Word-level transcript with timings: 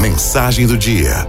Mensagem 0.00 0.66
do 0.66 0.76
dia. 0.76 1.26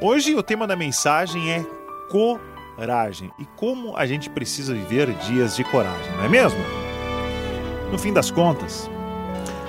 Hoje 0.00 0.34
o 0.34 0.42
tema 0.42 0.66
da 0.66 0.74
mensagem 0.74 1.50
é 1.50 1.64
coragem 2.10 3.30
e 3.38 3.44
como 3.56 3.96
a 3.96 4.06
gente 4.06 4.30
precisa 4.30 4.74
viver 4.74 5.12
dias 5.14 5.54
de 5.54 5.64
coragem, 5.64 6.10
não 6.16 6.24
é 6.24 6.28
mesmo? 6.28 6.58
No 7.92 7.98
fim 7.98 8.12
das 8.12 8.30
contas, 8.30 8.88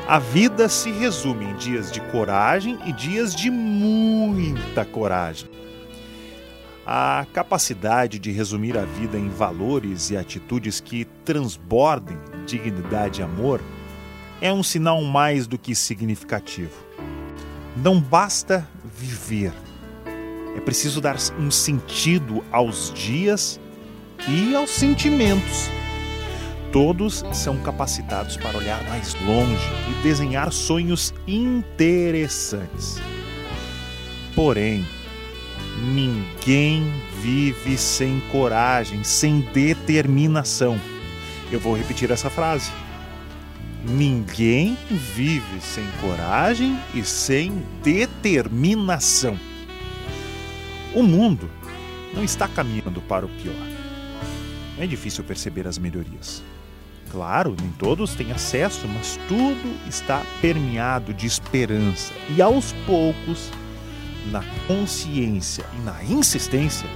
a 0.07 0.17
vida 0.17 0.67
se 0.69 0.91
resume 0.91 1.45
em 1.45 1.55
dias 1.55 1.91
de 1.91 2.01
coragem 2.01 2.79
e 2.85 2.93
dias 2.93 3.35
de 3.35 3.51
muita 3.51 4.85
coragem. 4.85 5.49
A 6.85 7.27
capacidade 7.31 8.17
de 8.17 8.31
resumir 8.31 8.75
a 8.75 8.85
vida 8.85 9.17
em 9.17 9.29
valores 9.29 10.09
e 10.09 10.17
atitudes 10.17 10.79
que 10.79 11.05
transbordem 11.23 12.17
dignidade 12.47 13.21
e 13.21 13.23
amor 13.23 13.61
é 14.41 14.51
um 14.51 14.63
sinal 14.63 15.01
mais 15.03 15.45
do 15.45 15.57
que 15.57 15.75
significativo. 15.75 16.88
Não 17.81 18.01
basta 18.01 18.67
viver, 18.83 19.53
é 20.53 20.59
preciso 20.59 20.99
dar 20.99 21.15
um 21.39 21.49
sentido 21.49 22.43
aos 22.51 22.93
dias 22.93 23.57
e 24.27 24.53
aos 24.53 24.71
sentimentos. 24.71 25.69
Todos 26.73 27.23
são 27.31 27.57
capacitados 27.59 28.35
para 28.35 28.57
olhar 28.57 28.83
mais 28.89 29.15
longe 29.25 29.65
e 29.89 30.03
desenhar 30.03 30.51
sonhos 30.51 31.13
interessantes. 31.25 32.97
Porém, 34.35 34.85
ninguém 35.93 36.91
vive 37.21 37.77
sem 37.77 38.19
coragem, 38.29 39.05
sem 39.05 39.39
determinação. 39.53 40.77
Eu 41.49 41.61
vou 41.61 41.77
repetir 41.77 42.11
essa 42.11 42.29
frase. 42.29 42.69
Ninguém 43.83 44.77
vive 44.89 45.61
sem 45.61 45.85
coragem 46.01 46.77
e 46.93 47.03
sem 47.03 47.63
determinação. 47.81 49.39
O 50.93 51.01
mundo 51.01 51.49
não 52.13 52.23
está 52.23 52.47
caminhando 52.47 53.01
para 53.01 53.25
o 53.25 53.29
pior. 53.29 53.55
É 54.77 54.85
difícil 54.85 55.23
perceber 55.23 55.67
as 55.67 55.77
melhorias. 55.77 56.43
Claro, 57.11 57.55
nem 57.59 57.71
todos 57.71 58.13
têm 58.15 58.31
acesso, 58.31 58.87
mas 58.87 59.17
tudo 59.27 59.75
está 59.87 60.23
permeado 60.41 61.13
de 61.13 61.25
esperança. 61.25 62.13
E 62.35 62.41
aos 62.41 62.73
poucos, 62.85 63.49
na 64.31 64.43
consciência 64.67 65.65
e 65.77 65.81
na 65.81 66.03
insistência, 66.03 66.87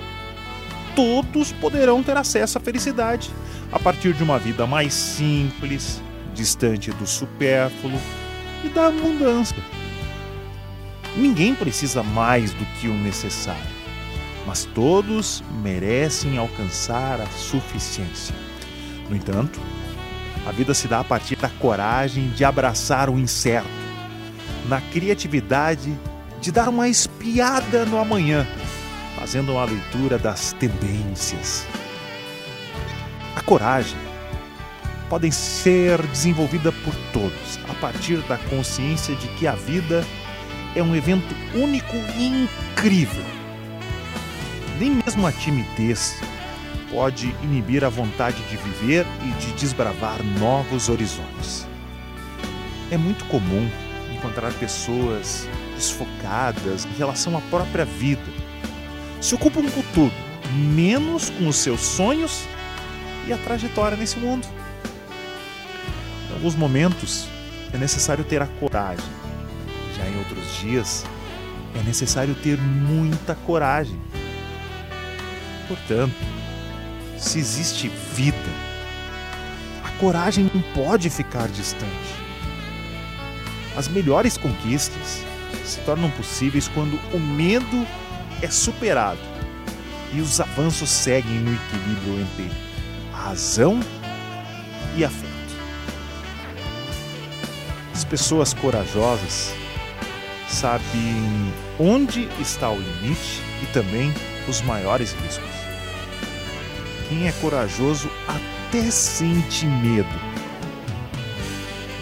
todos 0.95 1.51
poderão 1.53 2.03
ter 2.03 2.15
acesso 2.15 2.57
à 2.57 2.61
felicidade 2.61 3.31
a 3.71 3.79
partir 3.79 4.13
de 4.13 4.23
uma 4.23 4.37
vida 4.37 4.67
mais 4.67 4.93
simples, 4.93 6.01
distante 6.33 6.91
do 6.91 7.07
supérfluo 7.07 7.99
e 8.63 8.69
da 8.69 8.87
abundância. 8.87 9.63
Ninguém 11.15 11.53
precisa 11.53 12.01
mais 12.01 12.51
do 12.51 12.65
que 12.79 12.87
o 12.87 12.93
necessário, 12.93 13.61
mas 14.47 14.65
todos 14.73 15.43
merecem 15.61 16.37
alcançar 16.37 17.21
a 17.21 17.27
suficiência. 17.27 18.35
No 19.09 19.15
entanto, 19.15 19.59
a 20.45 20.51
vida 20.51 20.73
se 20.73 20.87
dá 20.87 20.99
a 20.99 21.03
partir 21.03 21.35
da 21.35 21.49
coragem 21.49 22.29
de 22.31 22.43
abraçar 22.43 23.09
o 23.09 23.19
incerto, 23.19 23.69
na 24.67 24.81
criatividade 24.81 25.97
de 26.41 26.51
dar 26.51 26.67
uma 26.67 26.89
espiada 26.89 27.85
no 27.85 27.97
amanhã, 27.97 28.45
fazendo 29.17 29.53
uma 29.53 29.65
leitura 29.65 30.17
das 30.17 30.51
tendências. 30.53 31.65
A 33.35 33.41
coragem 33.41 33.97
podem 35.09 35.31
ser 35.31 36.01
desenvolvida 36.07 36.71
por 36.71 36.93
todos 37.11 37.59
a 37.69 37.73
partir 37.75 38.17
da 38.23 38.37
consciência 38.37 39.15
de 39.15 39.27
que 39.35 39.47
a 39.47 39.53
vida 39.53 40.05
é 40.75 40.81
um 40.81 40.95
evento 40.95 41.35
único 41.53 41.95
e 42.17 42.45
incrível. 42.73 43.23
Nem 44.79 45.01
mesmo 45.05 45.27
a 45.27 45.31
timidez 45.31 46.19
pode 46.91 47.35
inibir 47.41 47.83
a 47.83 47.89
vontade 47.89 48.41
de 48.43 48.57
viver 48.57 49.05
e 49.23 49.31
de 49.39 49.51
desbravar 49.53 50.23
novos 50.39 50.89
horizontes. 50.89 51.67
É 52.91 52.97
muito 52.97 53.25
comum 53.25 53.69
encontrar 54.13 54.53
pessoas 54.53 55.47
desfocadas 55.75 56.85
em 56.85 56.97
relação 56.97 57.35
à 57.37 57.41
própria 57.41 57.85
vida. 57.85 58.21
Se 59.19 59.35
ocupam 59.35 59.63
com 59.63 59.81
tudo, 59.93 60.13
menos 60.53 61.29
com 61.31 61.47
os 61.47 61.55
seus 61.55 61.81
sonhos 61.81 62.43
e 63.27 63.33
a 63.33 63.37
trajetória 63.37 63.97
nesse 63.97 64.17
mundo. 64.17 64.47
Alguns 66.43 66.55
momentos 66.57 67.25
é 67.71 67.77
necessário 67.77 68.25
ter 68.25 68.41
a 68.41 68.45
coragem, 68.45 69.05
já 69.95 70.05
em 70.05 70.17
outros 70.17 70.57
dias 70.57 71.05
é 71.73 71.81
necessário 71.83 72.35
ter 72.35 72.57
muita 72.59 73.33
coragem. 73.33 73.97
Portanto, 75.69 76.13
se 77.17 77.39
existe 77.39 77.87
vida, 78.13 78.35
a 79.85 79.89
coragem 80.01 80.51
não 80.53 80.61
pode 80.73 81.09
ficar 81.09 81.47
distante. 81.47 81.87
As 83.77 83.87
melhores 83.87 84.35
conquistas 84.35 85.23
se 85.63 85.79
tornam 85.85 86.11
possíveis 86.11 86.67
quando 86.67 86.99
o 87.13 87.19
medo 87.21 87.87
é 88.41 88.49
superado 88.49 89.21
e 90.11 90.19
os 90.19 90.41
avanços 90.41 90.89
seguem 90.89 91.39
no 91.39 91.53
equilíbrio 91.53 92.19
entre 92.19 92.51
a 93.13 93.29
razão 93.29 93.79
e 94.97 95.05
a 95.05 95.09
fé. 95.09 95.42
As 97.93 98.03
pessoas 98.03 98.53
corajosas 98.53 99.53
sabem 100.49 101.53
onde 101.79 102.27
está 102.39 102.69
o 102.69 102.79
limite 102.79 103.41
e 103.61 103.65
também 103.67 104.11
os 104.47 104.61
maiores 104.61 105.13
riscos. 105.13 105.49
Quem 107.07 107.27
é 107.27 107.31
corajoso 107.33 108.09
até 108.27 108.89
sente 108.89 109.67
medo, 109.67 110.09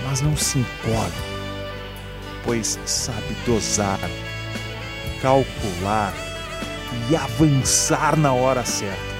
mas 0.07 0.21
não 0.21 0.37
se 0.37 0.59
encolhe, 0.59 1.11
pois 2.45 2.79
sabe 2.85 3.35
dosar, 3.45 3.99
calcular 5.21 6.13
e 7.09 7.15
avançar 7.15 8.15
na 8.17 8.33
hora 8.33 8.63
certa. 8.63 9.11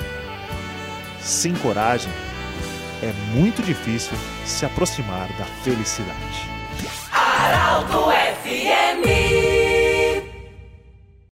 Sem 1.22 1.54
coragem, 1.56 2.12
é 3.04 3.12
muito 3.36 3.62
difícil 3.62 4.18
se 4.46 4.66
aproximar 4.66 5.28
da 5.38 5.46
felicidade. 5.64 6.61
Arauto 7.12 8.12
FMI 8.44 9.51